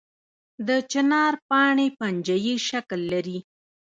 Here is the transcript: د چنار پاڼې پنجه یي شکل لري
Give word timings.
د 0.67 0.69
چنار 0.91 1.33
پاڼې 1.47 1.87
پنجه 1.97 2.35
یي 2.45 2.55
شکل 2.69 2.99
لري 3.13 3.37